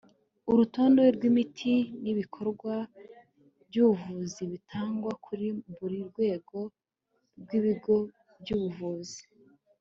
urutonde 0.51 1.03
rw'imiti 1.15 1.73
n'ibikorwa 2.03 2.73
by'ubuvuzi 3.67 4.43
bitangwa 4.51 5.11
kuri 5.25 5.47
buri 5.77 5.97
rwego 6.09 6.57
rw'ibigo 7.41 7.95
by'ubuvuzi 8.41 9.21